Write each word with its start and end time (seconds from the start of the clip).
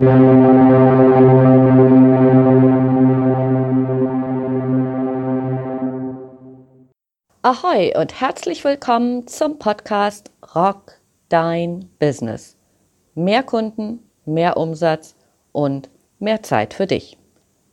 Ahoi 0.00 0.06
und 7.96 8.20
herzlich 8.20 8.62
willkommen 8.62 9.26
zum 9.26 9.58
Podcast 9.58 10.30
Rock 10.54 11.00
Dein 11.28 11.90
Business. 11.98 12.56
Mehr 13.16 13.42
Kunden, 13.42 14.04
mehr 14.24 14.56
Umsatz 14.56 15.16
und 15.50 15.90
mehr 16.20 16.44
Zeit 16.44 16.74
für 16.74 16.86
dich. 16.86 17.18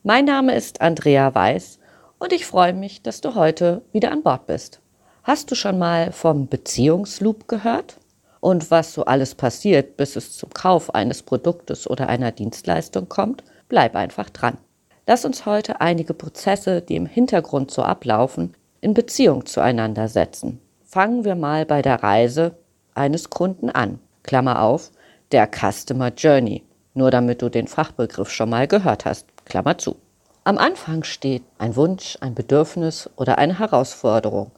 Mein 0.01 0.25
Name 0.25 0.55
ist 0.55 0.81
Andrea 0.81 1.35
Weiß 1.35 1.77
und 2.17 2.33
ich 2.33 2.47
freue 2.47 2.73
mich, 2.73 3.03
dass 3.03 3.21
du 3.21 3.35
heute 3.35 3.83
wieder 3.91 4.11
an 4.11 4.23
Bord 4.23 4.47
bist. 4.47 4.81
Hast 5.21 5.51
du 5.51 5.55
schon 5.55 5.77
mal 5.77 6.11
vom 6.11 6.47
Beziehungsloop 6.47 7.47
gehört? 7.47 7.99
Und 8.45 8.69
was 8.69 8.93
so 8.93 9.05
alles 9.05 9.33
passiert, 9.33 9.97
bis 9.97 10.15
es 10.15 10.37
zum 10.37 10.51
Kauf 10.51 10.93
eines 10.93 11.23
Produktes 11.23 11.89
oder 11.89 12.09
einer 12.09 12.31
Dienstleistung 12.31 13.09
kommt? 13.09 13.43
Bleib 13.69 13.95
einfach 13.95 14.29
dran. 14.29 14.59
Lass 15.07 15.25
uns 15.25 15.47
heute 15.47 15.81
einige 15.81 16.13
Prozesse, 16.13 16.83
die 16.83 16.95
im 16.95 17.07
Hintergrund 17.07 17.71
so 17.71 17.81
ablaufen, 17.81 18.53
in 18.81 18.93
Beziehung 18.93 19.47
zueinander 19.47 20.07
setzen. 20.09 20.61
Fangen 20.83 21.25
wir 21.25 21.33
mal 21.33 21.65
bei 21.65 21.81
der 21.81 22.03
Reise 22.03 22.55
eines 22.93 23.31
Kunden 23.31 23.71
an. 23.71 23.97
Klammer 24.21 24.61
auf, 24.61 24.91
der 25.31 25.49
Customer 25.49 26.09
Journey. 26.15 26.63
Nur 26.93 27.09
damit 27.09 27.41
du 27.41 27.49
den 27.49 27.65
Fachbegriff 27.65 28.29
schon 28.29 28.51
mal 28.51 28.67
gehört 28.67 29.05
hast. 29.05 29.25
Klammer 29.45 29.79
zu. 29.79 29.95
Am 30.43 30.59
Anfang 30.59 31.03
steht 31.03 31.41
ein 31.57 31.75
Wunsch, 31.75 32.15
ein 32.21 32.35
Bedürfnis 32.35 33.09
oder 33.15 33.39
eine 33.39 33.57
Herausforderung. 33.57 34.51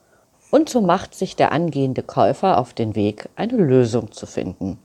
Und 0.50 0.70
so 0.70 0.82
macht 0.82 1.14
sich 1.14 1.36
der 1.36 1.52
angehende 1.52 2.04
Käufer 2.04 2.58
auf 2.58 2.74
den 2.74 2.96
Weg, 2.96 3.30
eine 3.36 3.58
Lösung 3.58 4.12
zu 4.12 4.26
finden. 4.26 4.80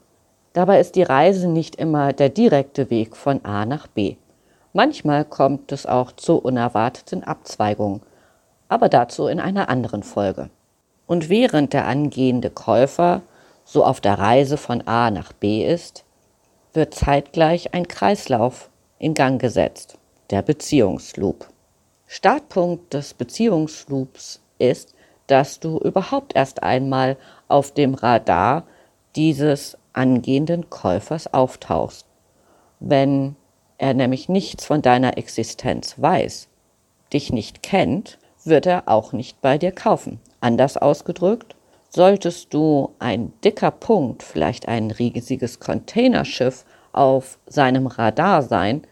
Dabei 0.52 0.80
ist 0.80 0.96
die 0.96 1.02
Reise 1.02 1.48
nicht 1.48 1.76
immer 1.76 2.12
der 2.12 2.28
direkte 2.28 2.90
Weg 2.90 3.16
von 3.16 3.44
A 3.44 3.64
nach 3.64 3.86
B. 3.86 4.16
Manchmal 4.72 5.24
kommt 5.24 5.70
es 5.72 5.86
auch 5.86 6.12
zu 6.12 6.38
unerwarteten 6.38 7.24
Abzweigungen, 7.24 8.02
aber 8.68 8.88
dazu 8.88 9.26
in 9.26 9.38
einer 9.38 9.68
anderen 9.68 10.02
Folge. 10.02 10.50
Und 11.06 11.28
während 11.28 11.72
der 11.72 11.86
angehende 11.86 12.50
Käufer 12.50 13.22
so 13.64 13.84
auf 13.84 14.00
der 14.00 14.18
Reise 14.18 14.56
von 14.56 14.86
A 14.86 15.10
nach 15.10 15.32
B 15.32 15.66
ist, 15.66 16.04
wird 16.72 16.94
zeitgleich 16.94 17.74
ein 17.74 17.86
Kreislauf 17.86 18.70
in 18.98 19.14
Gang 19.14 19.40
gesetzt, 19.40 19.98
der 20.30 20.42
Beziehungsloop. 20.42 21.48
Startpunkt 22.06 22.94
des 22.94 23.14
Beziehungsloops 23.14 24.40
ist, 24.58 24.94
dass 25.32 25.60
du 25.60 25.78
überhaupt 25.78 26.36
erst 26.36 26.62
einmal 26.62 27.16
auf 27.48 27.72
dem 27.72 27.94
Radar 27.94 28.64
dieses 29.16 29.78
angehenden 29.94 30.68
Käufers 30.68 31.32
auftauchst. 31.32 32.04
Wenn 32.80 33.36
er 33.78 33.94
nämlich 33.94 34.28
nichts 34.28 34.66
von 34.66 34.82
deiner 34.82 35.16
Existenz 35.16 35.94
weiß, 35.96 36.48
dich 37.14 37.32
nicht 37.32 37.62
kennt, 37.62 38.18
wird 38.44 38.66
er 38.66 38.88
auch 38.88 39.14
nicht 39.14 39.40
bei 39.40 39.56
dir 39.56 39.72
kaufen. 39.72 40.20
Anders 40.42 40.76
ausgedrückt, 40.76 41.56
solltest 41.88 42.52
du 42.52 42.90
ein 42.98 43.32
dicker 43.42 43.70
Punkt, 43.70 44.22
vielleicht 44.22 44.68
ein 44.68 44.90
riesiges 44.90 45.60
Containerschiff 45.60 46.66
auf 46.92 47.38
seinem 47.46 47.86
Radar 47.86 48.42
sein, 48.42 48.82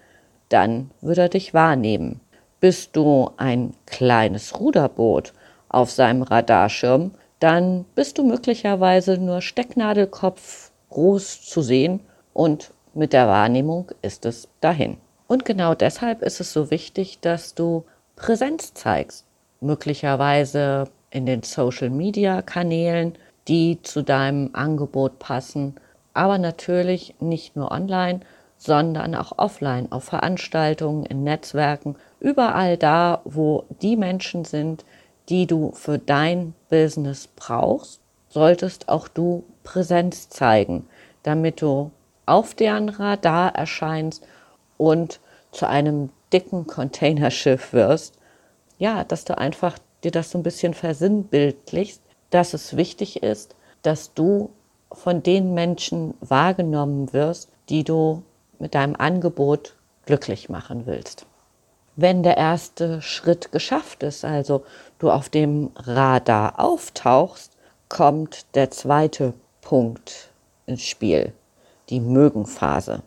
dann 0.49 0.91
wird 1.03 1.19
er 1.19 1.29
dich 1.29 1.53
wahrnehmen. 1.53 2.21
Bist 2.61 2.97
du 2.97 3.29
ein 3.37 3.75
kleines 3.85 4.59
Ruderboot 4.59 5.35
auf 5.71 5.91
seinem 5.91 6.23
Radarschirm, 6.23 7.13
dann 7.39 7.87
bist 7.95 8.19
du 8.19 8.25
möglicherweise 8.25 9.17
nur 9.17 9.41
Stecknadelkopf 9.41 10.71
groß 10.91 11.43
zu 11.43 11.63
sehen 11.63 12.01
und 12.35 12.73
mit 12.93 13.13
der 13.13 13.29
Wahrnehmung 13.29 13.91
ist 14.03 14.27
es 14.27 14.49
dahin. 14.61 14.99
Und 15.27 15.45
genau 15.45 15.75
deshalb 15.75 16.23
ist 16.23 16.41
es 16.41 16.53
so 16.53 16.71
wichtig, 16.71 17.21
dass 17.21 17.55
du 17.55 17.85
Präsenz 18.17 18.75
zeigst, 18.75 19.25
möglicherweise 19.61 20.89
in 21.11 21.25
den 21.25 21.43
Social-Media-Kanälen, 21.43 23.15
die 23.49 23.81
zu 23.83 24.03
deinem 24.03 24.51
Angebot 24.53 25.19
passen, 25.19 25.77
aber 26.13 26.39
natürlich 26.39 27.15
nicht 27.21 27.57
nur 27.57 27.71
online, 27.71 28.21
sondern 28.57 29.15
auch 29.15 29.39
offline, 29.39 29.91
auf 29.91 30.05
Veranstaltungen, 30.05 31.07
in 31.07 31.25
Netzwerken, 31.25 31.97
überall 32.19 32.77
da, 32.77 33.23
wo 33.25 33.65
die 33.81 33.97
Menschen 33.97 34.45
sind, 34.45 34.85
die 35.31 35.47
du 35.47 35.73
für 35.73 35.99
dein 35.99 36.55
Business 36.69 37.29
brauchst, 37.29 38.01
solltest 38.29 38.89
auch 38.89 39.09
du 39.09 39.45
Präsenz 39.63 40.29
zeigen, 40.29 40.87
damit 41.23 41.63
du 41.63 41.93
auf 42.27 42.55
deren 42.55 42.89
Radar 42.89 43.55
erscheinst 43.55 44.27
und 44.77 45.21
zu 45.53 45.69
einem 45.69 46.11
dicken 46.33 46.67
Containerschiff 46.67 47.73
wirst. 47.73 48.15
Ja, 48.79 49.05
dass 49.05 49.25
du 49.25 49.39
einfach 49.39 49.79
dir 50.03 50.11
das 50.11 50.31
so 50.31 50.39
ein 50.39 50.43
bisschen 50.43 50.75
versinnbildlichst, 50.75 52.03
dass 52.31 52.55
es 52.55 52.77
wichtig 52.77 53.23
ist, 53.23 53.55
dass 53.83 54.15
du 54.15 54.51
von 54.93 55.23
den 55.23 55.55
Menschen 55.55 56.15
wahrgenommen 56.21 57.13
wirst, 57.13 57.51
die 57.69 57.85
du 57.85 58.23
mit 58.59 58.75
deinem 58.75 58.97
Angebot 58.97 59.77
glücklich 60.07 60.49
machen 60.49 60.87
willst 60.87 61.27
wenn 62.01 62.23
der 62.23 62.37
erste 62.37 63.03
Schritt 63.03 63.53
geschafft 63.53 64.03
ist, 64.03 64.25
also 64.25 64.65
du 64.99 65.11
auf 65.11 65.29
dem 65.29 65.71
Radar 65.77 66.59
auftauchst, 66.59 67.53
kommt 67.89 68.47
der 68.55 68.71
zweite 68.71 69.35
Punkt 69.61 70.31
ins 70.67 70.83
Spiel, 70.83 71.33
die 71.89 72.01
Mögenphase. 72.01 73.03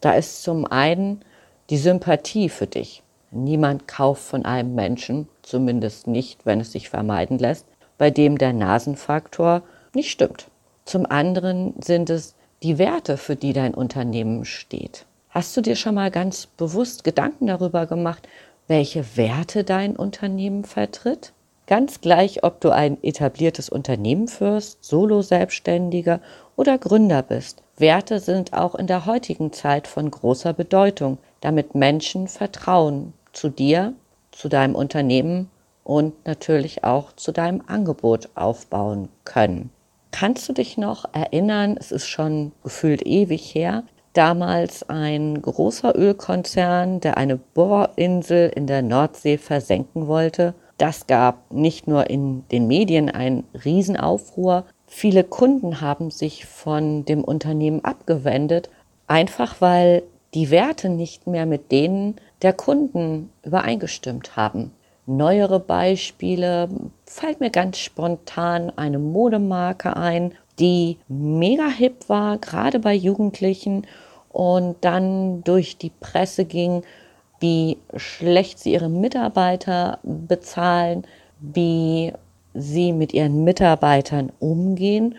Da 0.00 0.12
ist 0.12 0.42
zum 0.42 0.66
einen 0.66 1.22
die 1.70 1.78
Sympathie 1.78 2.48
für 2.48 2.66
dich. 2.66 3.02
Niemand 3.30 3.88
kauft 3.88 4.22
von 4.22 4.44
einem 4.44 4.74
Menschen, 4.74 5.28
zumindest 5.42 6.06
nicht, 6.06 6.46
wenn 6.46 6.60
es 6.60 6.72
sich 6.72 6.88
vermeiden 6.88 7.38
lässt, 7.38 7.66
bei 7.98 8.10
dem 8.10 8.38
der 8.38 8.52
Nasenfaktor 8.52 9.62
nicht 9.94 10.10
stimmt. 10.10 10.48
Zum 10.84 11.04
anderen 11.04 11.74
sind 11.82 12.08
es 12.10 12.34
die 12.62 12.78
Werte, 12.78 13.16
für 13.16 13.36
die 13.36 13.52
dein 13.52 13.74
Unternehmen 13.74 14.44
steht. 14.44 15.04
Hast 15.30 15.56
du 15.56 15.60
dir 15.60 15.76
schon 15.76 15.94
mal 15.94 16.10
ganz 16.10 16.46
bewusst 16.46 17.04
Gedanken 17.04 17.46
darüber 17.48 17.86
gemacht, 17.86 18.26
welche 18.66 19.16
Werte 19.16 19.62
dein 19.62 19.94
Unternehmen 19.96 20.64
vertritt? 20.64 21.32
Ganz 21.66 22.00
gleich, 22.00 22.44
ob 22.44 22.62
du 22.62 22.70
ein 22.70 22.96
etabliertes 23.02 23.68
Unternehmen 23.68 24.26
führst, 24.26 24.82
Solo-Selbstständiger 24.84 26.20
oder 26.56 26.78
Gründer 26.78 27.22
bist. 27.22 27.62
Werte 27.76 28.20
sind 28.20 28.54
auch 28.54 28.74
in 28.74 28.86
der 28.86 29.04
heutigen 29.04 29.52
Zeit 29.52 29.86
von 29.86 30.10
großer 30.10 30.54
Bedeutung, 30.54 31.18
damit 31.42 31.74
Menschen 31.74 32.26
Vertrauen 32.26 33.12
zu 33.34 33.50
dir, 33.50 33.92
zu 34.32 34.48
deinem 34.48 34.74
Unternehmen 34.74 35.50
und 35.84 36.26
natürlich 36.26 36.84
auch 36.84 37.12
zu 37.12 37.32
deinem 37.32 37.62
Angebot 37.66 38.30
aufbauen 38.34 39.10
können. 39.24 39.70
Kannst 40.10 40.48
du 40.48 40.54
dich 40.54 40.78
noch 40.78 41.04
erinnern, 41.12 41.76
es 41.78 41.92
ist 41.92 42.06
schon 42.06 42.52
gefühlt 42.62 43.06
ewig 43.06 43.54
her, 43.54 43.84
damals 44.18 44.82
ein 44.88 45.40
großer 45.40 45.96
Ölkonzern, 45.96 46.98
der 46.98 47.16
eine 47.18 47.36
Bohrinsel 47.36 48.50
in 48.52 48.66
der 48.66 48.82
Nordsee 48.82 49.38
versenken 49.38 50.08
wollte. 50.08 50.54
Das 50.76 51.06
gab 51.06 51.52
nicht 51.52 51.86
nur 51.86 52.10
in 52.10 52.42
den 52.48 52.66
Medien 52.66 53.10
einen 53.10 53.44
Riesenaufruhr, 53.64 54.64
viele 54.88 55.22
Kunden 55.22 55.80
haben 55.80 56.10
sich 56.10 56.46
von 56.46 57.04
dem 57.04 57.22
Unternehmen 57.22 57.84
abgewendet, 57.84 58.70
einfach 59.06 59.60
weil 59.60 60.02
die 60.34 60.50
Werte 60.50 60.88
nicht 60.88 61.28
mehr 61.28 61.46
mit 61.46 61.70
denen 61.70 62.16
der 62.42 62.54
Kunden 62.54 63.30
übereingestimmt 63.44 64.36
haben. 64.36 64.72
Neuere 65.06 65.60
Beispiele 65.60 66.68
fällt 67.06 67.38
mir 67.38 67.50
ganz 67.50 67.78
spontan 67.78 68.72
eine 68.76 68.98
Modemarke 68.98 69.96
ein, 69.96 70.32
die 70.58 70.98
mega 71.06 71.68
hip 71.68 72.08
war, 72.08 72.38
gerade 72.38 72.80
bei 72.80 72.94
Jugendlichen 72.94 73.86
und 74.30 74.76
dann 74.82 75.42
durch 75.44 75.78
die 75.78 75.90
Presse 75.90 76.44
ging, 76.44 76.82
wie 77.40 77.78
schlecht 77.96 78.58
sie 78.58 78.72
ihre 78.72 78.88
Mitarbeiter 78.88 79.98
bezahlen, 80.02 81.06
wie 81.40 82.12
sie 82.54 82.92
mit 82.92 83.14
ihren 83.14 83.44
Mitarbeitern 83.44 84.32
umgehen. 84.40 85.14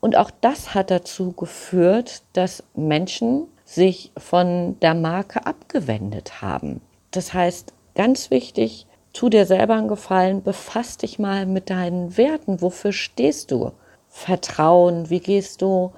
Und 0.00 0.16
auch 0.16 0.30
das 0.40 0.74
hat 0.74 0.90
dazu 0.90 1.32
geführt, 1.32 2.22
dass 2.34 2.62
Menschen 2.74 3.46
sich 3.64 4.12
von 4.16 4.78
der 4.80 4.94
Marke 4.94 5.46
abgewendet 5.46 6.40
haben. 6.40 6.80
Das 7.10 7.34
heißt, 7.34 7.72
ganz 7.94 8.30
wichtig, 8.30 8.86
tu 9.12 9.28
dir 9.28 9.46
selber 9.46 9.74
einen 9.74 9.88
Gefallen, 9.88 10.42
befasst 10.42 11.02
dich 11.02 11.18
mal 11.18 11.46
mit 11.46 11.70
deinen 11.70 12.16
Werten. 12.16 12.60
Wofür 12.60 12.92
stehst 12.92 13.50
du? 13.50 13.72
Vertrauen, 14.08 15.10
wie 15.10 15.20
gehst 15.20 15.60
du 15.62 15.92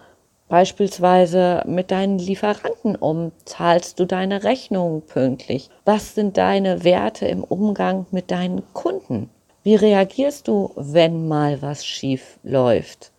Beispielsweise 0.50 1.62
mit 1.67 1.91
deinen 1.91 2.19
Lieferanten 2.19 2.97
um? 2.97 3.32
Zahlst 3.47 3.99
du 3.99 4.05
deine 4.05 4.44
Rechnungen 4.44 5.00
pünktlich? 5.00 5.70
Was 5.87 6.14
sind 6.14 6.37
deine 6.37 6.85
Werte 6.85 7.26
im 7.26 7.43
Umgang 7.43 8.05
mit 8.11 8.31
deinen 8.31 8.62
Kunden? 8.75 9.31
Wie 9.62 9.76
reagierst 9.76 10.49
du, 10.49 10.73
wenn 10.76 11.26
mal 11.26 11.62
was 11.62 11.87
schief 11.87 12.38
läuft? 12.43 13.12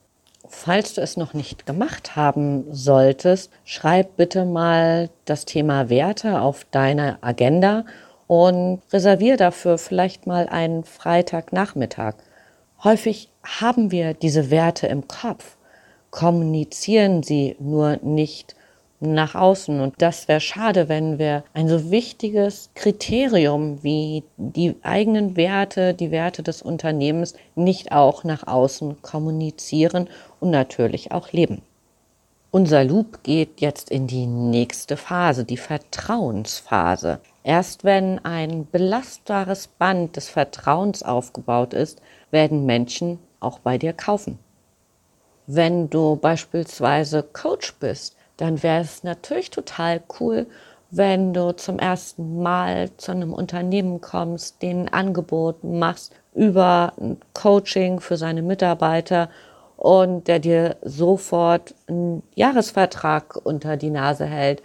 falls 0.52 0.94
du 0.94 1.02
es 1.02 1.18
noch 1.18 1.34
nicht 1.34 1.66
gemacht 1.66 2.16
haben 2.16 2.66
solltest, 2.72 3.52
schreib 3.64 4.18
bitte 4.18 4.46
mal 4.46 5.10
das 5.26 5.46
Thema 5.46 5.90
Werte 5.90 6.42
auf 6.42 6.66
deine 6.72 7.18
Agenda 7.22 7.86
und 8.28 8.82
reservier 8.92 9.38
dafür 9.38 9.78
vielleicht 9.78 10.28
mal 10.28 10.48
einen 10.48 10.84
Freitagnachmittag. 10.84 12.16
Häufig 12.84 13.30
haben 13.44 13.92
wir 13.92 14.14
diese 14.14 14.52
Werte 14.52 14.88
im 14.88 15.08
Kopf, 15.08 15.58
kommunizieren 16.12 17.24
sie 17.24 17.56
nur 17.60 17.98
nicht 18.04 18.56
nach 19.02 19.36
außen. 19.36 19.80
Und 19.82 19.96
das 19.98 20.28
wäre 20.28 20.40
schade, 20.40 20.88
wenn 20.88 21.18
wir 21.18 21.44
ein 21.54 21.68
so 21.68 21.90
wichtiges 21.90 22.70
Kriterium 22.76 23.84
wie 23.84 24.24
die 24.38 24.76
eigenen 24.84 25.36
Werte, 25.36 25.94
die 25.94 26.12
Werte 26.12 26.44
des 26.44 26.62
Unternehmens 26.62 27.34
nicht 27.56 27.92
auch 27.92 28.24
nach 28.24 28.46
außen 28.46 29.02
kommunizieren 29.02 30.08
und 30.40 30.52
natürlich 30.52 31.12
auch 31.12 31.32
leben. 31.32 31.64
Unser 32.52 32.84
Loop 32.84 33.24
geht 33.24 33.62
jetzt 33.62 33.90
in 33.90 34.08
die 34.08 34.28
nächste 34.28 34.98
Phase, 34.98 35.46
die 35.46 35.58
Vertrauensphase. 35.58 37.22
Erst 37.44 37.86
wenn 37.86 38.20
ein 38.26 38.68
belastbares 38.70 39.68
Band 39.68 40.18
des 40.18 40.30
Vertrauens 40.30 41.02
aufgebaut 41.02 41.74
ist, 41.74 42.02
werden 42.30 42.66
Menschen 42.66 43.20
auch 43.40 43.60
bei 43.60 43.78
dir 43.78 43.94
kaufen. 43.94 44.38
Wenn 45.48 45.90
du 45.90 46.16
beispielsweise 46.16 47.24
Coach 47.24 47.74
bist, 47.80 48.16
dann 48.38 48.62
wäre 48.64 48.82
es 48.82 49.04
natürlich 49.04 49.50
total 49.50 50.02
cool, 50.20 50.48
wenn 50.92 51.34
du 51.34 51.54
zum 51.54 51.80
ersten 51.80 52.42
Mal 52.42 52.90
zu 52.98 53.12
einem 53.12 53.34
Unternehmen 53.34 54.02
kommst, 54.02 54.62
den 54.62 54.88
ein 54.88 54.94
Angebot 54.94 55.64
machst 55.64 56.14
über 56.34 56.94
ein 57.00 57.18
Coaching 57.34 58.00
für 58.00 58.18
seine 58.18 58.42
Mitarbeiter 58.42 59.30
und 59.78 60.28
der 60.28 60.40
dir 60.40 60.78
sofort 60.82 61.74
einen 61.88 62.24
Jahresvertrag 62.36 63.36
unter 63.44 63.78
die 63.78 63.90
Nase 63.90 64.26
hält. 64.26 64.62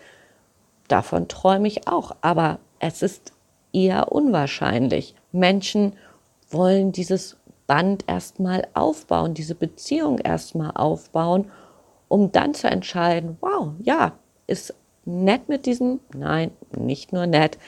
Davon 0.88 1.28
träume 1.28 1.69
ich 1.69 1.88
auch, 1.88 2.14
aber 2.20 2.58
es 2.81 3.02
ist 3.02 3.32
eher 3.73 4.12
unwahrscheinlich. 4.12 5.14
Menschen 5.32 5.94
wollen 6.50 6.93
dieses 6.93 7.37
Band 7.67 8.05
erstmal 8.07 8.67
aufbauen, 8.75 9.35
diese 9.35 9.55
Beziehung 9.55 10.19
erstmal 10.19 10.73
aufbauen 10.73 11.51
um 12.09 12.33
dann 12.33 12.55
zu 12.55 12.69
entscheiden, 12.69 13.37
wow, 13.41 13.73
ja, 13.83 14.13
ist 14.47 14.75
nett 15.05 15.49
mit 15.49 15.67
diesem, 15.67 16.01
nein, 16.15 16.51
nicht 16.77 17.13
nur 17.13 17.27
nett, 17.27 17.59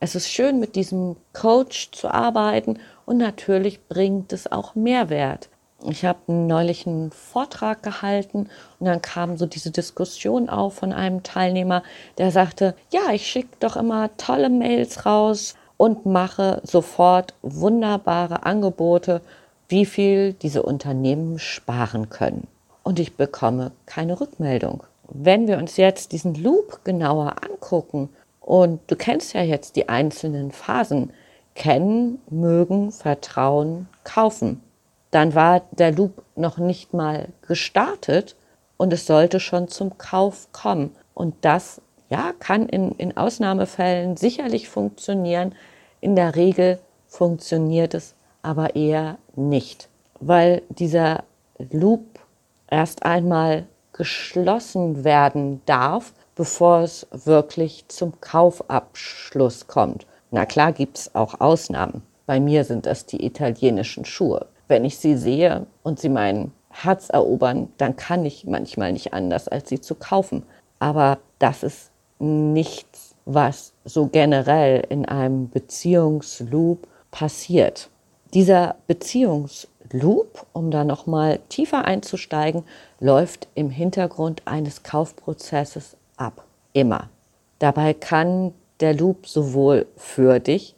es 0.00 0.14
ist 0.14 0.28
schön 0.28 0.58
mit 0.58 0.74
diesem 0.74 1.16
Coach 1.32 1.90
zu 1.92 2.12
arbeiten 2.12 2.78
und 3.06 3.18
natürlich 3.18 3.86
bringt 3.88 4.32
es 4.32 4.50
auch 4.50 4.74
Mehrwert. 4.74 5.48
Ich 5.88 6.04
habe 6.04 6.32
neulich 6.32 6.86
einen 6.86 7.10
Vortrag 7.10 7.82
gehalten 7.82 8.48
und 8.78 8.86
dann 8.86 9.02
kam 9.02 9.36
so 9.36 9.46
diese 9.46 9.70
Diskussion 9.70 10.48
auf 10.48 10.74
von 10.74 10.92
einem 10.92 11.22
Teilnehmer, 11.22 11.82
der 12.18 12.30
sagte, 12.30 12.76
ja, 12.90 13.12
ich 13.12 13.26
schicke 13.26 13.56
doch 13.58 13.76
immer 13.76 14.16
tolle 14.16 14.48
Mails 14.48 15.06
raus 15.06 15.54
und 15.82 16.06
mache 16.06 16.60
sofort 16.62 17.34
wunderbare 17.42 18.46
Angebote, 18.46 19.20
wie 19.68 19.84
viel 19.84 20.32
diese 20.32 20.62
Unternehmen 20.62 21.40
sparen 21.40 22.08
können 22.08 22.46
und 22.84 23.00
ich 23.00 23.16
bekomme 23.16 23.72
keine 23.84 24.20
Rückmeldung. 24.20 24.84
Wenn 25.08 25.48
wir 25.48 25.58
uns 25.58 25.76
jetzt 25.78 26.12
diesen 26.12 26.36
Loop 26.36 26.84
genauer 26.84 27.34
angucken 27.42 28.10
und 28.40 28.78
du 28.86 28.94
kennst 28.94 29.34
ja 29.34 29.42
jetzt 29.42 29.74
die 29.74 29.88
einzelnen 29.88 30.52
Phasen, 30.52 31.12
kennen, 31.56 32.20
mögen, 32.30 32.92
vertrauen, 32.92 33.88
kaufen, 34.04 34.62
dann 35.10 35.34
war 35.34 35.62
der 35.72 35.90
Loop 35.90 36.22
noch 36.36 36.58
nicht 36.58 36.94
mal 36.94 37.26
gestartet 37.48 38.36
und 38.76 38.92
es 38.92 39.04
sollte 39.04 39.40
schon 39.40 39.66
zum 39.66 39.98
Kauf 39.98 40.46
kommen. 40.52 40.94
Und 41.12 41.34
das 41.40 41.80
ja, 42.08 42.34
kann 42.38 42.68
in, 42.68 42.92
in 42.92 43.16
Ausnahmefällen 43.16 44.16
sicherlich 44.16 44.68
funktionieren. 44.68 45.56
In 46.02 46.16
der 46.16 46.34
Regel 46.34 46.80
funktioniert 47.06 47.94
es 47.94 48.16
aber 48.42 48.74
eher 48.74 49.18
nicht, 49.36 49.88
weil 50.18 50.62
dieser 50.68 51.22
Loop 51.70 52.18
erst 52.68 53.04
einmal 53.04 53.66
geschlossen 53.92 55.04
werden 55.04 55.62
darf, 55.64 56.12
bevor 56.34 56.80
es 56.80 57.06
wirklich 57.12 57.84
zum 57.86 58.20
Kaufabschluss 58.20 59.68
kommt. 59.68 60.04
Na 60.32 60.44
klar 60.44 60.72
gibt 60.72 60.98
es 60.98 61.14
auch 61.14 61.40
Ausnahmen. 61.40 62.02
Bei 62.26 62.40
mir 62.40 62.64
sind 62.64 62.88
es 62.88 63.06
die 63.06 63.24
italienischen 63.24 64.04
Schuhe. 64.04 64.46
Wenn 64.66 64.84
ich 64.84 64.98
sie 64.98 65.16
sehe 65.16 65.66
und 65.84 66.00
sie 66.00 66.08
mein 66.08 66.50
Herz 66.70 67.10
erobern, 67.10 67.68
dann 67.78 67.94
kann 67.94 68.24
ich 68.24 68.44
manchmal 68.44 68.92
nicht 68.92 69.14
anders, 69.14 69.46
als 69.46 69.68
sie 69.68 69.80
zu 69.80 69.94
kaufen. 69.94 70.42
Aber 70.80 71.18
das 71.38 71.62
ist 71.62 71.92
nichts, 72.18 72.91
was 73.24 73.72
so 73.84 74.06
generell 74.06 74.84
in 74.88 75.06
einem 75.06 75.50
Beziehungsloop 75.50 76.86
passiert. 77.10 77.88
Dieser 78.32 78.76
Beziehungsloop 78.86 79.72
Loop, 79.92 80.46
um 80.52 80.70
da 80.70 80.84
nochmal 80.84 81.40
tiefer 81.48 81.84
einzusteigen, 81.84 82.64
läuft 82.98 83.48
im 83.54 83.70
Hintergrund 83.70 84.42
eines 84.46 84.82
Kaufprozesses 84.82 85.96
ab. 86.16 86.44
Immer. 86.72 87.10
Dabei 87.58 87.92
kann 87.94 88.54
der 88.80 88.94
Loop 88.94 89.26
sowohl 89.26 89.86
für 89.96 90.40
dich 90.40 90.74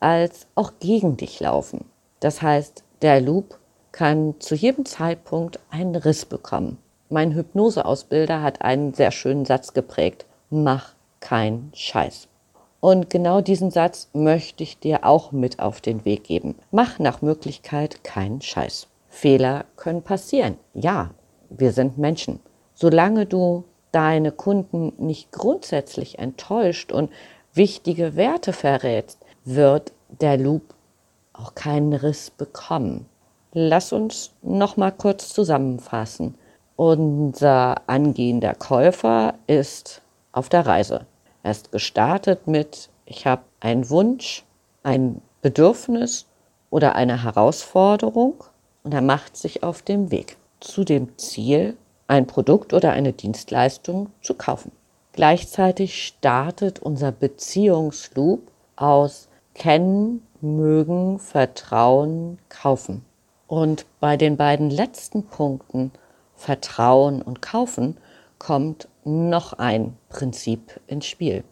als 0.00 0.46
auch 0.54 0.72
gegen 0.80 1.16
dich 1.16 1.40
laufen. 1.40 1.86
Das 2.20 2.42
heißt, 2.42 2.84
der 3.02 3.20
Loop 3.20 3.58
kann 3.90 4.34
zu 4.38 4.54
jedem 4.54 4.84
Zeitpunkt 4.84 5.58
einen 5.70 5.96
Riss 5.96 6.24
bekommen. 6.26 6.78
Mein 7.08 7.34
Hypnoseausbilder 7.34 8.42
hat 8.42 8.62
einen 8.62 8.92
sehr 8.92 9.10
schönen 9.10 9.46
Satz 9.46 9.72
geprägt. 9.72 10.26
Mach 10.50 10.92
keinen 11.20 11.70
Scheiß. 11.74 12.28
Und 12.80 13.10
genau 13.10 13.40
diesen 13.40 13.70
Satz 13.70 14.08
möchte 14.12 14.62
ich 14.62 14.78
dir 14.78 15.04
auch 15.04 15.32
mit 15.32 15.58
auf 15.58 15.80
den 15.80 16.04
Weg 16.04 16.24
geben. 16.24 16.54
Mach 16.70 16.98
nach 16.98 17.22
Möglichkeit 17.22 18.04
keinen 18.04 18.40
Scheiß. 18.40 18.86
Fehler 19.08 19.64
können 19.76 20.02
passieren. 20.02 20.58
Ja, 20.74 21.10
wir 21.50 21.72
sind 21.72 21.98
Menschen. 21.98 22.40
Solange 22.74 23.26
du 23.26 23.64
deine 23.90 24.30
Kunden 24.30 24.92
nicht 24.98 25.32
grundsätzlich 25.32 26.18
enttäuscht 26.18 26.92
und 26.92 27.10
wichtige 27.52 28.14
Werte 28.14 28.52
verrätst, 28.52 29.18
wird 29.44 29.92
der 30.20 30.36
Loop 30.36 30.74
auch 31.32 31.54
keinen 31.54 31.92
Riss 31.92 32.30
bekommen. 32.30 33.06
Lass 33.52 33.92
uns 33.92 34.32
noch 34.42 34.76
mal 34.76 34.92
kurz 34.92 35.32
zusammenfassen. 35.32 36.34
Unser 36.76 37.88
angehender 37.88 38.54
Käufer 38.54 39.34
ist 39.46 40.02
auf 40.32 40.48
der 40.48 40.66
Reise. 40.66 41.06
Er 41.42 41.50
ist 41.50 41.72
gestartet 41.72 42.46
mit, 42.46 42.90
ich 43.06 43.26
habe 43.26 43.42
einen 43.60 43.88
Wunsch, 43.90 44.44
ein 44.82 45.22
Bedürfnis 45.42 46.26
oder 46.70 46.94
eine 46.94 47.22
Herausforderung 47.22 48.44
und 48.82 48.92
er 48.92 49.02
macht 49.02 49.36
sich 49.36 49.62
auf 49.62 49.82
dem 49.82 50.10
Weg 50.10 50.36
zu 50.60 50.84
dem 50.84 51.16
Ziel, 51.18 51.76
ein 52.06 52.26
Produkt 52.26 52.72
oder 52.72 52.92
eine 52.92 53.12
Dienstleistung 53.12 54.10
zu 54.22 54.34
kaufen. 54.34 54.72
Gleichzeitig 55.12 56.06
startet 56.06 56.78
unser 56.78 57.12
Beziehungsloop 57.12 58.40
aus 58.76 59.28
Kennen, 59.54 60.22
Mögen, 60.40 61.18
Vertrauen, 61.18 62.38
Kaufen. 62.48 63.04
Und 63.46 63.86
bei 63.98 64.16
den 64.16 64.36
beiden 64.36 64.70
letzten 64.70 65.24
Punkten, 65.24 65.90
Vertrauen 66.36 67.20
und 67.22 67.42
Kaufen, 67.42 67.96
kommt 68.38 68.88
noch 69.04 69.54
ein 69.54 69.96
Prinzip 70.08 70.80
ins 70.86 71.06
Spiel. 71.06 71.44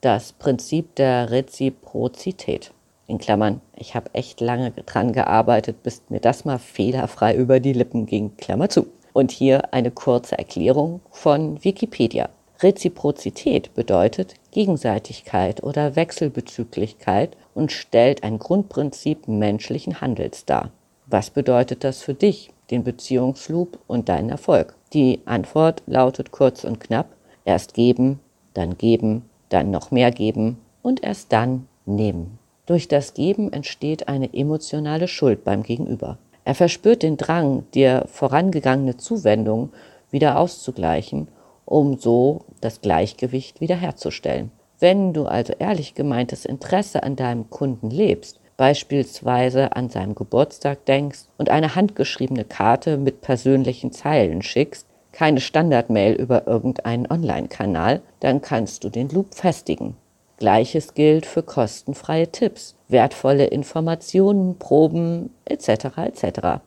Das 0.00 0.32
Prinzip 0.32 0.94
der 0.94 1.30
Reziprozität. 1.30 2.72
In 3.06 3.18
Klammern, 3.18 3.60
ich 3.74 3.94
habe 3.94 4.14
echt 4.14 4.40
lange 4.40 4.70
dran 4.70 5.12
gearbeitet, 5.12 5.82
bis 5.82 6.02
mir 6.08 6.20
das 6.20 6.44
mal 6.44 6.58
fehlerfrei 6.58 7.34
über 7.34 7.58
die 7.58 7.72
Lippen 7.72 8.06
ging. 8.06 8.36
Klammer 8.36 8.68
zu. 8.68 8.86
Und 9.12 9.30
hier 9.30 9.72
eine 9.72 9.90
kurze 9.90 10.38
Erklärung 10.38 11.00
von 11.10 11.64
Wikipedia. 11.64 12.28
Reziprozität 12.60 13.74
bedeutet 13.74 14.34
Gegenseitigkeit 14.50 15.62
oder 15.62 15.96
Wechselbezüglichkeit 15.96 17.36
und 17.54 17.72
stellt 17.72 18.24
ein 18.24 18.38
Grundprinzip 18.38 19.28
menschlichen 19.28 20.00
Handels 20.00 20.44
dar. 20.44 20.70
Was 21.06 21.30
bedeutet 21.30 21.84
das 21.84 22.02
für 22.02 22.14
dich, 22.14 22.50
den 22.70 22.84
Beziehungsloop 22.84 23.78
und 23.86 24.08
deinen 24.08 24.30
Erfolg? 24.30 24.74
Die 24.92 25.20
Antwort 25.24 25.82
lautet 25.86 26.30
kurz 26.32 26.64
und 26.64 26.80
knapp, 26.80 27.08
erst 27.44 27.74
geben, 27.74 28.20
dann 28.54 28.78
geben, 28.78 29.24
dann 29.48 29.70
noch 29.70 29.90
mehr 29.90 30.10
geben 30.10 30.58
und 30.82 31.02
erst 31.02 31.32
dann 31.32 31.66
nehmen. 31.86 32.38
Durch 32.66 32.88
das 32.88 33.14
Geben 33.14 33.52
entsteht 33.52 34.08
eine 34.08 34.34
emotionale 34.34 35.08
Schuld 35.08 35.44
beim 35.44 35.62
Gegenüber. 35.62 36.18
Er 36.44 36.54
verspürt 36.54 37.02
den 37.02 37.16
Drang, 37.16 37.64
dir 37.74 38.04
vorangegangene 38.06 38.96
Zuwendung 38.96 39.70
wieder 40.10 40.38
auszugleichen, 40.38 41.28
um 41.64 41.98
so 41.98 42.44
das 42.60 42.80
Gleichgewicht 42.80 43.60
wiederherzustellen. 43.60 44.50
Wenn 44.80 45.12
du 45.12 45.26
also 45.26 45.52
ehrlich 45.58 45.94
gemeintes 45.94 46.44
Interesse 46.44 47.02
an 47.02 47.16
deinem 47.16 47.50
Kunden 47.50 47.90
lebst, 47.90 48.40
beispielsweise 48.58 49.74
an 49.74 49.88
seinem 49.88 50.14
Geburtstag 50.14 50.84
denkst 50.84 51.20
und 51.38 51.48
eine 51.48 51.74
handgeschriebene 51.74 52.44
Karte 52.44 52.98
mit 52.98 53.22
persönlichen 53.22 53.92
Zeilen 53.92 54.42
schickst, 54.42 54.86
keine 55.12 55.40
Standardmail 55.40 56.12
über 56.12 56.46
irgendeinen 56.46 57.10
Online-Kanal, 57.10 58.02
dann 58.20 58.42
kannst 58.42 58.84
du 58.84 58.90
den 58.90 59.08
Loop 59.08 59.34
festigen. 59.34 59.96
Gleiches 60.36 60.94
gilt 60.94 61.24
für 61.24 61.42
kostenfreie 61.42 62.30
Tipps, 62.30 62.76
wertvolle 62.88 63.46
Informationen, 63.46 64.58
Proben 64.58 65.30
etc. 65.44 65.96
etc. 65.96 66.60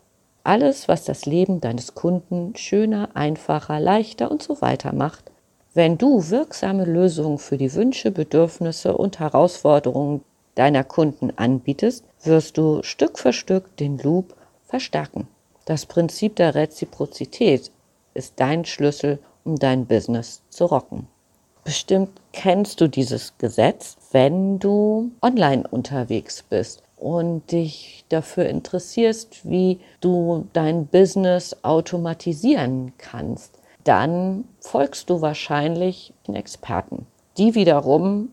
Alles, 0.43 0.87
was 0.87 1.05
das 1.05 1.25
Leben 1.25 1.61
deines 1.61 1.93
Kunden 1.93 2.55
schöner, 2.55 3.09
einfacher, 3.13 3.79
leichter 3.79 4.31
und 4.31 4.41
so 4.41 4.61
weiter 4.61 4.93
macht, 4.93 5.31
wenn 5.73 5.97
du 5.97 6.29
wirksame 6.29 6.85
Lösungen 6.85 7.37
für 7.37 7.57
die 7.57 7.73
Wünsche, 7.73 8.11
Bedürfnisse 8.11 8.97
und 8.97 9.19
Herausforderungen 9.19 10.21
deiner 10.55 10.83
Kunden 10.83 11.31
anbietest, 11.37 12.03
wirst 12.23 12.57
du 12.57 12.83
Stück 12.83 13.17
für 13.17 13.33
Stück 13.33 13.75
den 13.77 13.97
Loop 13.97 14.35
verstärken. 14.65 15.27
Das 15.65 15.85
Prinzip 15.85 16.35
der 16.35 16.55
Reziprozität 16.55 17.71
ist 18.13 18.33
dein 18.37 18.65
Schlüssel, 18.65 19.19
um 19.43 19.57
dein 19.57 19.85
Business 19.85 20.41
zu 20.49 20.65
rocken. 20.65 21.07
Bestimmt 21.63 22.09
kennst 22.33 22.81
du 22.81 22.87
dieses 22.87 23.37
Gesetz, 23.37 23.97
wenn 24.11 24.57
du 24.57 25.11
online 25.21 25.67
unterwegs 25.69 26.43
bist 26.43 26.81
und 26.97 27.51
dich 27.51 28.03
dafür 28.09 28.45
interessierst, 28.45 29.47
wie 29.49 29.79
du 30.01 30.47
dein 30.53 30.87
Business 30.87 31.55
automatisieren 31.63 32.93
kannst, 32.97 33.59
dann 33.83 34.45
folgst 34.59 35.09
du 35.09 35.21
wahrscheinlich 35.21 36.13
den 36.27 36.35
Experten. 36.35 37.05
Die 37.37 37.55
wiederum 37.55 38.29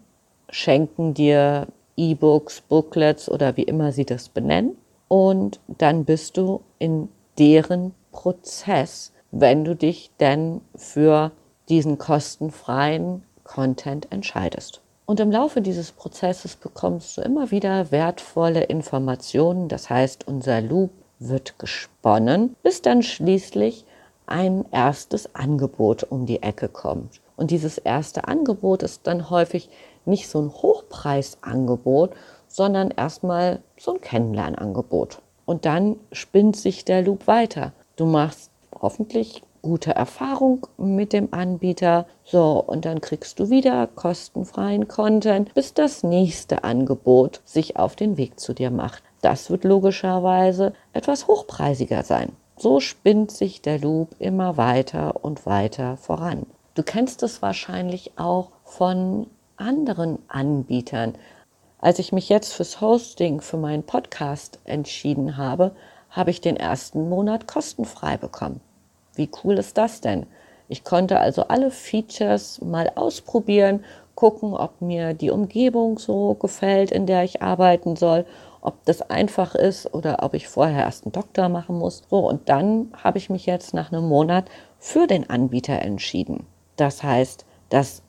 schenken 0.50 1.14
dir 1.14 1.66
E-Books, 1.98 2.62
Booklets 2.62 3.28
oder 3.28 3.56
wie 3.56 3.64
immer 3.64 3.92
sie 3.92 4.06
das 4.06 4.28
benennen. 4.28 4.78
Und 5.08 5.60
dann 5.66 6.04
bist 6.04 6.36
du 6.36 6.60
in 6.78 7.08
deren 7.38 7.94
Prozess, 8.12 9.12
wenn 9.30 9.64
du 9.64 9.74
dich 9.74 10.10
denn 10.20 10.60
für 10.74 11.32
diesen 11.68 11.98
kostenfreien 11.98 13.22
Content 13.44 14.10
entscheidest. 14.10 14.80
Und 15.06 15.20
im 15.20 15.30
Laufe 15.30 15.62
dieses 15.62 15.92
Prozesses 15.92 16.56
bekommst 16.56 17.16
du 17.16 17.22
immer 17.22 17.50
wieder 17.50 17.90
wertvolle 17.90 18.64
Informationen. 18.64 19.68
Das 19.68 19.88
heißt, 19.88 20.28
unser 20.28 20.60
Loop 20.60 20.90
wird 21.18 21.58
gesponnen, 21.58 22.54
bis 22.62 22.82
dann 22.82 23.02
schließlich 23.02 23.84
ein 24.26 24.66
erstes 24.70 25.34
Angebot 25.34 26.04
um 26.04 26.26
die 26.26 26.42
Ecke 26.42 26.68
kommt. 26.68 27.20
Und 27.36 27.50
dieses 27.50 27.78
erste 27.78 28.28
Angebot 28.28 28.82
ist 28.82 29.06
dann 29.06 29.30
häufig 29.30 29.70
nicht 30.08 30.28
so 30.28 30.40
ein 30.40 30.52
Hochpreisangebot, 30.52 32.14
sondern 32.48 32.90
erstmal 32.90 33.60
so 33.78 33.94
ein 33.94 34.00
Kennenlernangebot. 34.00 35.20
Und 35.44 35.64
dann 35.64 35.96
spinnt 36.12 36.56
sich 36.56 36.84
der 36.84 37.02
Loop 37.02 37.26
weiter. 37.26 37.72
Du 37.96 38.06
machst 38.06 38.50
hoffentlich 38.80 39.42
gute 39.62 39.94
Erfahrung 39.94 40.66
mit 40.76 41.12
dem 41.12 41.28
Anbieter. 41.32 42.06
So, 42.24 42.62
und 42.64 42.84
dann 42.84 43.00
kriegst 43.00 43.38
du 43.38 43.50
wieder 43.50 43.86
kostenfreien 43.86 44.88
Content, 44.88 45.52
bis 45.54 45.74
das 45.74 46.02
nächste 46.02 46.64
Angebot 46.64 47.40
sich 47.44 47.76
auf 47.76 47.96
den 47.96 48.16
Weg 48.16 48.38
zu 48.40 48.54
dir 48.54 48.70
macht. 48.70 49.02
Das 49.20 49.50
wird 49.50 49.64
logischerweise 49.64 50.74
etwas 50.92 51.26
hochpreisiger 51.26 52.02
sein. 52.02 52.32
So 52.56 52.80
spinnt 52.80 53.30
sich 53.30 53.62
der 53.62 53.78
Loop 53.78 54.14
immer 54.18 54.56
weiter 54.56 55.24
und 55.24 55.46
weiter 55.46 55.96
voran. 55.96 56.46
Du 56.74 56.82
kennst 56.82 57.22
es 57.22 57.42
wahrscheinlich 57.42 58.12
auch 58.16 58.50
von 58.64 59.26
anderen 59.58 60.18
Anbietern. 60.28 61.14
Als 61.80 61.98
ich 61.98 62.12
mich 62.12 62.28
jetzt 62.28 62.52
fürs 62.52 62.80
Hosting 62.80 63.40
für 63.40 63.56
meinen 63.56 63.82
Podcast 63.82 64.58
entschieden 64.64 65.36
habe, 65.36 65.72
habe 66.10 66.30
ich 66.30 66.40
den 66.40 66.56
ersten 66.56 67.08
Monat 67.08 67.46
kostenfrei 67.46 68.16
bekommen. 68.16 68.60
Wie 69.14 69.28
cool 69.42 69.58
ist 69.58 69.78
das 69.78 70.00
denn? 70.00 70.26
Ich 70.68 70.84
konnte 70.84 71.20
also 71.20 71.44
alle 71.48 71.70
Features 71.70 72.60
mal 72.60 72.90
ausprobieren, 72.94 73.84
gucken, 74.14 74.54
ob 74.54 74.80
mir 74.80 75.14
die 75.14 75.30
Umgebung 75.30 75.98
so 75.98 76.34
gefällt, 76.34 76.90
in 76.90 77.06
der 77.06 77.24
ich 77.24 77.40
arbeiten 77.40 77.96
soll, 77.96 78.26
ob 78.60 78.84
das 78.84 79.02
einfach 79.02 79.54
ist 79.54 79.94
oder 79.94 80.22
ob 80.22 80.34
ich 80.34 80.48
vorher 80.48 80.84
erst 80.84 81.04
einen 81.04 81.12
Doktor 81.12 81.48
machen 81.48 81.78
muss. 81.78 82.02
So, 82.10 82.28
und 82.28 82.48
dann 82.48 82.92
habe 83.02 83.18
ich 83.18 83.30
mich 83.30 83.46
jetzt 83.46 83.74
nach 83.74 83.92
einem 83.92 84.08
Monat 84.08 84.46
für 84.78 85.06
den 85.06 85.30
Anbieter 85.30 85.80
entschieden. 85.80 86.46
Das 86.76 87.02
heißt, 87.02 87.44
das 87.68 88.02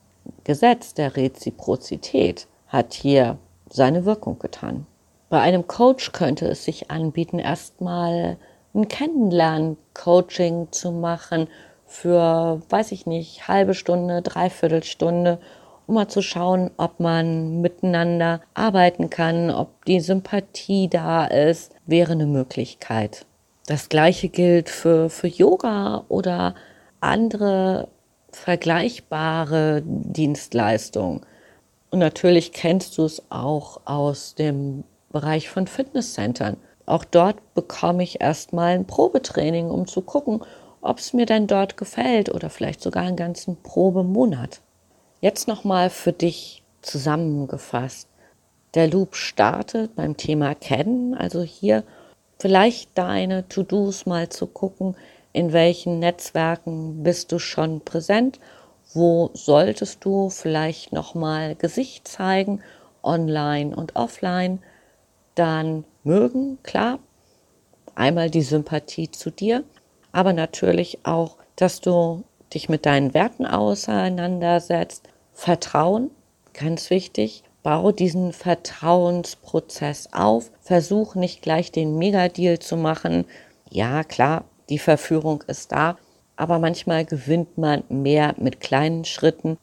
Gesetz 0.49 0.95
der 0.95 1.15
Reziprozität 1.15 2.47
hat 2.69 2.95
hier 2.95 3.37
seine 3.69 4.05
Wirkung 4.05 4.39
getan. 4.39 4.87
Bei 5.29 5.41
einem 5.41 5.67
Coach 5.67 6.11
könnte 6.11 6.47
es 6.47 6.65
sich 6.65 6.89
anbieten, 6.89 7.37
erstmal 7.37 8.37
ein 8.73 8.87
Kennenlernen-Coaching 8.87 10.69
zu 10.71 10.91
machen 10.91 11.49
für, 11.85 12.63
weiß 12.67 12.93
ich 12.93 13.05
nicht, 13.05 13.47
halbe 13.47 13.75
Stunde, 13.75 14.23
dreiviertel 14.23 14.81
Stunde, 14.81 15.37
um 15.85 15.93
mal 15.93 16.07
zu 16.07 16.23
schauen, 16.23 16.71
ob 16.77 16.99
man 16.99 17.61
miteinander 17.61 18.41
arbeiten 18.55 19.11
kann, 19.11 19.51
ob 19.51 19.85
die 19.85 19.99
Sympathie 19.99 20.89
da 20.89 21.25
ist, 21.25 21.75
wäre 21.85 22.13
eine 22.13 22.25
Möglichkeit. 22.25 23.27
Das 23.67 23.87
gleiche 23.87 24.29
gilt 24.29 24.69
für, 24.69 25.11
für 25.11 25.27
Yoga 25.27 26.05
oder 26.09 26.55
andere 27.01 27.87
vergleichbare 28.35 29.81
Dienstleistungen. 29.85 31.21
Und 31.91 31.99
natürlich 31.99 32.51
kennst 32.53 32.97
du 32.97 33.05
es 33.05 33.23
auch 33.29 33.81
aus 33.85 34.35
dem 34.35 34.83
Bereich 35.11 35.49
von 35.49 35.67
Fitnesscentern. 35.67 36.57
Auch 36.85 37.03
dort 37.03 37.37
bekomme 37.53 38.03
ich 38.03 38.21
erstmal 38.21 38.75
ein 38.75 38.85
Probetraining, 38.85 39.69
um 39.69 39.87
zu 39.87 40.01
gucken, 40.01 40.41
ob 40.81 40.99
es 40.99 41.13
mir 41.13 41.25
denn 41.25 41.47
dort 41.47 41.77
gefällt 41.77 42.33
oder 42.33 42.49
vielleicht 42.49 42.81
sogar 42.81 43.03
einen 43.03 43.15
ganzen 43.15 43.57
Probemonat. 43.61 44.61
Jetzt 45.21 45.47
nochmal 45.47 45.89
für 45.89 46.13
dich 46.13 46.63
zusammengefasst. 46.81 48.07
Der 48.75 48.87
Loop 48.87 49.15
startet 49.15 49.95
beim 49.95 50.15
Thema 50.15 50.55
Kennen, 50.55 51.15
also 51.15 51.41
hier 51.41 51.83
vielleicht 52.39 52.97
deine 52.97 53.47
To-Dos 53.49 54.05
mal 54.05 54.29
zu 54.29 54.47
gucken, 54.47 54.95
in 55.33 55.53
welchen 55.53 55.99
Netzwerken 55.99 57.03
bist 57.03 57.31
du 57.31 57.39
schon 57.39 57.81
präsent, 57.81 58.39
wo 58.93 59.29
solltest 59.33 60.03
du 60.03 60.29
vielleicht 60.29 60.93
nochmal 60.93 61.55
Gesicht 61.55 62.07
zeigen, 62.07 62.61
online 63.03 63.75
und 63.75 63.95
offline, 63.95 64.59
dann 65.35 65.85
mögen, 66.03 66.57
klar, 66.63 66.99
einmal 67.95 68.29
die 68.29 68.41
Sympathie 68.41 69.11
zu 69.11 69.29
dir, 69.29 69.63
aber 70.11 70.33
natürlich 70.33 70.99
auch, 71.03 71.37
dass 71.55 71.81
du 71.81 72.23
dich 72.53 72.69
mit 72.69 72.85
deinen 72.85 73.13
Werten 73.13 73.45
auseinandersetzt. 73.45 75.07
Vertrauen, 75.33 76.09
ganz 76.53 76.89
wichtig. 76.89 77.43
Bau 77.61 77.91
diesen 77.91 78.33
Vertrauensprozess 78.33 80.09
auf. 80.13 80.49
Versuch 80.61 81.15
nicht 81.15 81.41
gleich 81.41 81.71
den 81.71 81.97
Megadeal 81.97 82.59
zu 82.59 82.77
machen. 82.77 83.25
Ja, 83.69 84.03
klar, 84.03 84.45
die 84.69 84.79
Verführung 84.79 85.43
ist 85.47 85.71
da, 85.71 85.97
aber 86.35 86.59
manchmal 86.59 87.05
gewinnt 87.05 87.57
man 87.57 87.83
mehr 87.89 88.35
mit 88.37 88.59
kleinen 88.59 89.03
Schritten 89.03 89.57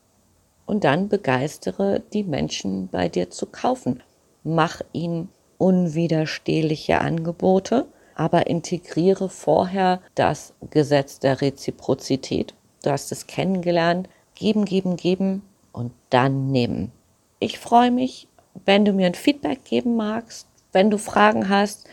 und 0.66 0.84
dann 0.84 1.08
begeistere 1.08 2.02
die 2.12 2.24
Menschen 2.24 2.88
bei 2.88 3.08
dir 3.08 3.30
zu 3.30 3.46
kaufen. 3.46 4.02
Mach 4.44 4.82
ihnen 4.92 5.28
unwiderstehliche 5.58 7.00
Angebote, 7.00 7.86
aber 8.14 8.46
integriere 8.46 9.28
vorher 9.28 10.00
das 10.14 10.54
Gesetz 10.70 11.18
der 11.18 11.40
Reziprozität. 11.40 12.54
Du 12.82 12.90
hast 12.90 13.12
es 13.12 13.26
kennengelernt. 13.26 14.08
Geben, 14.34 14.66
geben, 14.66 14.96
geben 14.96 15.42
und 15.72 15.92
dann 16.10 16.50
nehmen. 16.50 16.92
Ich 17.38 17.58
freue 17.58 17.90
mich, 17.90 18.28
wenn 18.64 18.84
du 18.84 18.92
mir 18.92 19.06
ein 19.06 19.14
Feedback 19.14 19.64
geben 19.64 19.96
magst. 19.96 20.46
Wenn 20.72 20.90
du 20.90 20.98
Fragen 20.98 21.48
hast, 21.48 21.86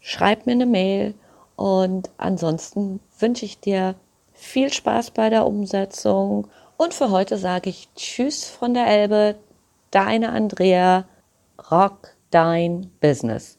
schreib 0.00 0.46
mir 0.46 0.52
eine 0.52 0.66
Mail. 0.66 1.14
Und 1.62 2.10
ansonsten 2.18 2.98
wünsche 3.20 3.44
ich 3.44 3.60
dir 3.60 3.94
viel 4.32 4.72
Spaß 4.72 5.12
bei 5.12 5.30
der 5.30 5.46
Umsetzung. 5.46 6.48
Und 6.76 6.92
für 6.92 7.12
heute 7.12 7.38
sage 7.38 7.70
ich 7.70 7.88
Tschüss 7.94 8.44
von 8.44 8.74
der 8.74 8.88
Elbe, 8.88 9.36
deine 9.92 10.30
Andrea, 10.30 11.04
Rock 11.70 12.16
dein 12.32 12.90
Business. 13.00 13.58